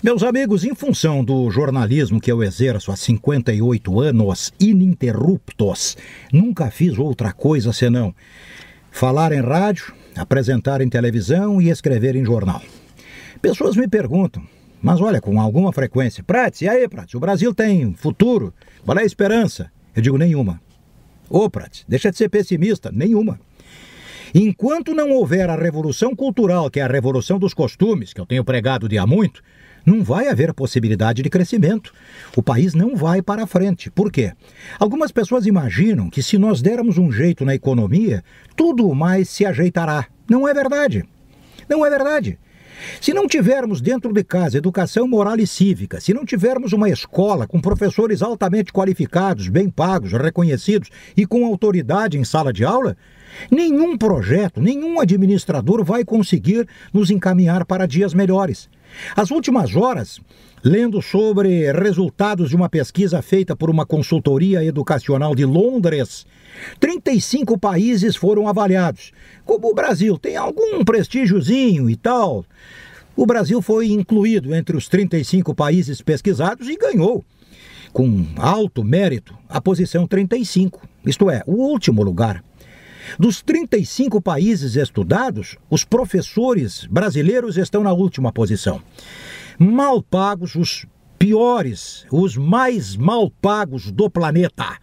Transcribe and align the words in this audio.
Meus 0.00 0.22
amigos, 0.22 0.62
em 0.62 0.76
função 0.76 1.24
do 1.24 1.50
jornalismo 1.50 2.20
que 2.20 2.30
eu 2.30 2.40
exerço 2.40 2.92
há 2.92 2.96
58 2.96 3.98
anos 3.98 4.52
ininterruptos, 4.60 5.96
nunca 6.32 6.70
fiz 6.70 6.96
outra 6.96 7.32
coisa 7.32 7.72
senão 7.72 8.14
falar 8.92 9.32
em 9.32 9.40
rádio, 9.40 9.92
apresentar 10.14 10.80
em 10.80 10.88
televisão 10.88 11.60
e 11.60 11.68
escrever 11.68 12.14
em 12.14 12.24
jornal. 12.24 12.62
Pessoas 13.42 13.74
me 13.74 13.88
perguntam, 13.88 14.40
mas 14.80 15.00
olha, 15.00 15.20
com 15.20 15.40
alguma 15.40 15.72
frequência, 15.72 16.22
Prates, 16.22 16.62
e 16.62 16.68
aí, 16.68 16.88
Prates, 16.88 17.16
o 17.16 17.20
Brasil 17.20 17.52
tem 17.52 17.92
futuro? 17.94 18.54
Qual 18.84 18.96
é 18.96 19.02
a 19.02 19.04
esperança? 19.04 19.68
Eu 19.96 20.00
digo 20.00 20.16
nenhuma. 20.16 20.60
Ô, 21.28 21.50
Prates, 21.50 21.84
deixa 21.88 22.12
de 22.12 22.16
ser 22.16 22.28
pessimista, 22.28 22.92
nenhuma. 22.92 23.40
Enquanto 24.32 24.94
não 24.94 25.10
houver 25.10 25.50
a 25.50 25.56
revolução 25.56 26.14
cultural, 26.14 26.70
que 26.70 26.78
é 26.78 26.84
a 26.84 26.88
revolução 26.88 27.36
dos 27.36 27.52
costumes, 27.52 28.12
que 28.12 28.20
eu 28.20 28.26
tenho 28.26 28.44
pregado 28.44 28.88
de 28.88 28.96
há 28.96 29.04
muito, 29.04 29.42
não 29.88 30.04
vai 30.04 30.28
haver 30.28 30.52
possibilidade 30.52 31.22
de 31.22 31.30
crescimento. 31.30 31.94
O 32.36 32.42
país 32.42 32.74
não 32.74 32.94
vai 32.94 33.22
para 33.22 33.46
frente. 33.46 33.90
Por 33.90 34.12
quê? 34.12 34.32
Algumas 34.78 35.10
pessoas 35.10 35.46
imaginam 35.46 36.10
que 36.10 36.22
se 36.22 36.36
nós 36.36 36.60
dermos 36.60 36.98
um 36.98 37.10
jeito 37.10 37.42
na 37.42 37.54
economia, 37.54 38.22
tudo 38.54 38.94
mais 38.94 39.30
se 39.30 39.46
ajeitará. 39.46 40.06
Não 40.28 40.46
é 40.46 40.52
verdade. 40.52 41.04
Não 41.68 41.86
é 41.86 41.88
verdade. 41.88 42.38
Se 43.00 43.12
não 43.14 43.26
tivermos 43.26 43.80
dentro 43.80 44.12
de 44.12 44.22
casa 44.22 44.58
educação 44.58 45.08
moral 45.08 45.38
e 45.38 45.46
cívica, 45.46 46.00
se 46.00 46.12
não 46.14 46.24
tivermos 46.24 46.72
uma 46.72 46.90
escola 46.90 47.46
com 47.46 47.60
professores 47.60 48.22
altamente 48.22 48.72
qualificados, 48.72 49.48
bem 49.48 49.68
pagos, 49.68 50.12
reconhecidos 50.12 50.90
e 51.16 51.26
com 51.26 51.44
autoridade 51.46 52.18
em 52.18 52.24
sala 52.24 52.52
de 52.52 52.64
aula, 52.64 52.96
nenhum 53.50 53.96
projeto, 53.96 54.60
nenhum 54.60 55.00
administrador 55.00 55.82
vai 55.82 56.04
conseguir 56.04 56.68
nos 56.92 57.10
encaminhar 57.10 57.64
para 57.64 57.86
dias 57.86 58.14
melhores. 58.14 58.68
As 59.16 59.30
últimas 59.30 59.74
horas, 59.76 60.20
lendo 60.62 61.00
sobre 61.00 61.72
resultados 61.72 62.50
de 62.50 62.56
uma 62.56 62.68
pesquisa 62.68 63.22
feita 63.22 63.56
por 63.56 63.70
uma 63.70 63.86
consultoria 63.86 64.64
educacional 64.64 65.34
de 65.34 65.44
Londres, 65.44 66.26
35 66.80 67.58
países 67.58 68.16
foram 68.16 68.48
avaliados. 68.48 69.12
Como 69.44 69.70
o 69.70 69.74
Brasil 69.74 70.18
tem 70.18 70.36
algum 70.36 70.84
prestígiozinho 70.84 71.88
e 71.88 71.96
tal, 71.96 72.44
o 73.16 73.26
Brasil 73.26 73.60
foi 73.60 73.88
incluído 73.88 74.54
entre 74.54 74.76
os 74.76 74.88
35 74.88 75.54
países 75.54 76.00
pesquisados 76.00 76.68
e 76.68 76.76
ganhou, 76.76 77.24
com 77.92 78.26
alto 78.36 78.84
mérito, 78.84 79.36
a 79.48 79.60
posição 79.60 80.06
35, 80.06 80.86
isto 81.04 81.30
é, 81.30 81.42
o 81.46 81.54
último 81.54 82.02
lugar. 82.02 82.44
Dos 83.18 83.40
35 83.42 84.20
países 84.20 84.74
estudados, 84.74 85.56
os 85.70 85.84
professores 85.84 86.86
brasileiros 86.90 87.56
estão 87.56 87.82
na 87.82 87.92
última 87.92 88.32
posição. 88.32 88.82
Mal 89.58 90.02
pagos 90.02 90.54
os 90.54 90.86
piores, 91.18 92.06
os 92.12 92.36
mais 92.36 92.96
mal 92.96 93.30
pagos 93.30 93.90
do 93.90 94.08
planeta. 94.08 94.78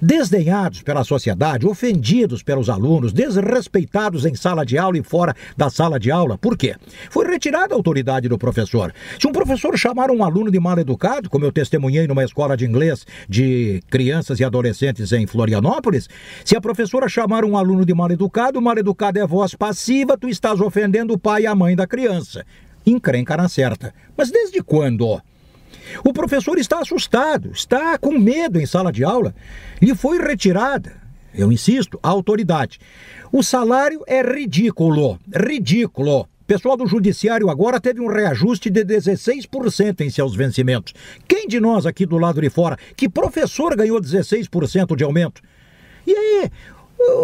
Desdenhados 0.00 0.82
pela 0.82 1.02
sociedade, 1.02 1.66
ofendidos 1.66 2.42
pelos 2.42 2.70
alunos, 2.70 3.12
desrespeitados 3.12 4.24
em 4.24 4.34
sala 4.34 4.64
de 4.64 4.78
aula 4.78 4.96
e 4.96 5.02
fora 5.02 5.34
da 5.56 5.68
sala 5.68 5.98
de 5.98 6.10
aula. 6.10 6.38
Por 6.38 6.56
quê? 6.56 6.76
Foi 7.10 7.26
retirada 7.26 7.74
a 7.74 7.76
autoridade 7.76 8.28
do 8.28 8.38
professor. 8.38 8.94
Se 9.18 9.26
um 9.26 9.32
professor 9.32 9.76
chamar 9.76 10.10
um 10.10 10.24
aluno 10.24 10.50
de 10.50 10.60
mal 10.60 10.78
educado, 10.78 11.28
como 11.28 11.44
eu 11.44 11.52
testemunhei 11.52 12.06
numa 12.06 12.24
escola 12.24 12.56
de 12.56 12.64
inglês 12.64 13.04
de 13.28 13.82
crianças 13.90 14.38
e 14.40 14.44
adolescentes 14.44 15.12
em 15.12 15.26
Florianópolis, 15.26 16.08
se 16.44 16.56
a 16.56 16.60
professora 16.60 17.08
chamar 17.08 17.44
um 17.44 17.56
aluno 17.56 17.84
de 17.84 17.92
mal 17.92 18.10
educado, 18.10 18.62
mal 18.62 18.78
educado 18.78 19.18
é 19.18 19.26
voz 19.26 19.54
passiva, 19.54 20.16
tu 20.16 20.28
estás 20.28 20.60
ofendendo 20.60 21.14
o 21.14 21.18
pai 21.18 21.42
e 21.42 21.46
a 21.46 21.54
mãe 21.54 21.74
da 21.74 21.86
criança. 21.86 22.44
Encrenca 22.86 23.36
na 23.36 23.48
certa. 23.48 23.94
Mas 24.16 24.30
desde 24.30 24.62
quando? 24.62 25.20
O 26.04 26.12
professor 26.12 26.58
está 26.58 26.80
assustado, 26.80 27.50
está 27.52 27.98
com 27.98 28.18
medo 28.18 28.60
em 28.60 28.66
sala 28.66 28.92
de 28.92 29.04
aula. 29.04 29.34
Lhe 29.80 29.94
foi 29.94 30.18
retirada, 30.18 30.92
eu 31.34 31.50
insisto, 31.50 31.98
a 32.02 32.08
autoridade. 32.08 32.78
O 33.32 33.42
salário 33.42 34.02
é 34.06 34.22
ridículo, 34.22 35.18
ridículo. 35.34 36.28
Pessoal 36.46 36.76
do 36.76 36.86
judiciário 36.86 37.48
agora 37.48 37.80
teve 37.80 38.00
um 38.00 38.08
reajuste 38.08 38.68
de 38.68 38.84
16% 38.84 40.00
em 40.00 40.10
seus 40.10 40.34
vencimentos. 40.34 40.92
Quem 41.26 41.46
de 41.46 41.58
nós 41.60 41.86
aqui 41.86 42.04
do 42.04 42.18
lado 42.18 42.40
de 42.40 42.50
fora, 42.50 42.76
que 42.96 43.08
professor 43.08 43.74
ganhou 43.76 44.00
16% 44.00 44.96
de 44.96 45.04
aumento? 45.04 45.40
E 46.06 46.12
aí, 46.12 46.50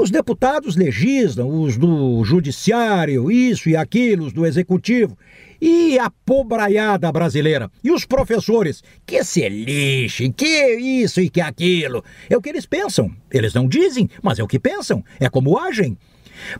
os 0.01 0.11
deputados 0.11 0.77
legislam, 0.77 1.49
os 1.49 1.77
do 1.77 2.25
judiciário, 2.25 3.31
isso 3.31 3.69
e 3.69 3.77
aquilo, 3.77 4.27
os 4.27 4.33
do 4.33 4.45
executivo. 4.45 5.17
E 5.61 5.99
a 5.99 6.11
pobraiada 6.11 7.11
brasileira? 7.11 7.71
E 7.83 7.91
os 7.91 8.05
professores? 8.05 8.83
Que 9.05 9.25
se 9.25 9.49
lixem, 9.49 10.31
que 10.31 10.77
isso 10.77 11.21
e 11.21 11.29
que 11.29 11.41
aquilo. 11.41 12.05
É 12.31 12.37
o 12.37 12.41
que 12.41 12.49
eles 12.49 12.67
pensam. 12.67 13.11
Eles 13.31 13.55
não 13.55 13.67
dizem, 13.67 14.09
mas 14.23 14.39
é 14.39 14.43
o 14.43 14.49
que 14.49 14.59
pensam. 14.59 15.05
É 15.19 15.29
como 15.29 15.59
agem. 15.59 15.97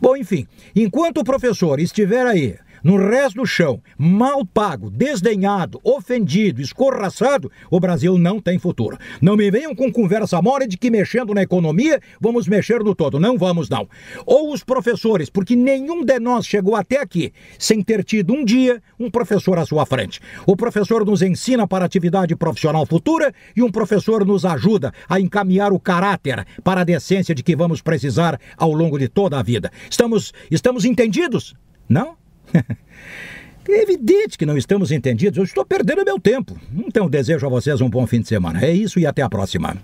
Bom, 0.01 0.17
enfim, 0.17 0.45
enquanto 0.75 1.19
o 1.19 1.23
professor 1.23 1.79
estiver 1.79 2.25
aí 2.25 2.55
no 2.83 2.97
resto 2.97 3.39
do 3.39 3.45
chão, 3.45 3.81
mal 3.97 4.45
pago, 4.45 4.89
desdenhado, 4.89 5.79
ofendido, 5.83 6.61
escorraçado, 6.61 7.51
o 7.69 7.79
Brasil 7.79 8.17
não 8.17 8.39
tem 8.39 8.57
futuro. 8.57 8.97
Não 9.21 9.35
me 9.35 9.49
venham 9.51 9.75
com 9.75 9.91
conversa 9.91 10.41
mole 10.41 10.67
de 10.67 10.77
que 10.77 10.89
mexendo 10.89 11.33
na 11.33 11.41
economia 11.41 11.99
vamos 12.19 12.47
mexer 12.47 12.83
no 12.83 12.95
todo. 12.95 13.19
Não 13.19 13.37
vamos, 13.37 13.69
não. 13.69 13.87
Ou 14.25 14.53
os 14.53 14.63
professores, 14.63 15.29
porque 15.29 15.55
nenhum 15.55 16.03
de 16.03 16.19
nós 16.19 16.45
chegou 16.45 16.75
até 16.75 17.01
aqui 17.01 17.33
sem 17.57 17.81
ter 17.81 18.03
tido 18.03 18.33
um 18.33 18.43
dia 18.43 18.81
um 18.99 19.09
professor 19.09 19.57
à 19.57 19.65
sua 19.65 19.85
frente. 19.85 20.19
O 20.45 20.55
professor 20.55 21.05
nos 21.05 21.21
ensina 21.21 21.67
para 21.67 21.85
atividade 21.85 22.35
profissional 22.35 22.85
futura 22.85 23.33
e 23.55 23.63
um 23.63 23.71
professor 23.71 24.25
nos 24.25 24.45
ajuda 24.45 24.93
a 25.07 25.19
encaminhar 25.19 25.71
o 25.71 25.79
caráter 25.79 26.45
para 26.63 26.81
a 26.81 26.83
decência 26.83 27.33
de 27.33 27.43
que 27.43 27.55
vamos 27.55 27.81
precisar 27.81 28.39
ao 28.57 28.71
longo 28.73 28.97
de 28.97 29.07
toda 29.07 29.39
a 29.39 29.43
vida. 29.43 29.71
Estamos, 29.89 30.33
estamos 30.49 30.85
entendidos? 30.85 31.55
Não? 31.87 32.15
É 33.71 33.83
evidente 33.83 34.35
que 34.35 34.47
não 34.47 34.57
estamos 34.57 34.91
entendidos. 34.91 35.37
Eu 35.37 35.43
estou 35.43 35.63
perdendo 35.63 36.03
meu 36.03 36.19
tempo. 36.19 36.59
Então 36.75 37.07
desejo 37.07 37.45
a 37.45 37.49
vocês 37.49 37.81
um 37.81 37.89
bom 37.89 38.07
fim 38.07 38.19
de 38.19 38.27
semana. 38.27 38.65
É 38.65 38.71
isso 38.71 38.99
e 38.99 39.05
até 39.05 39.21
a 39.21 39.29
próxima. 39.29 39.77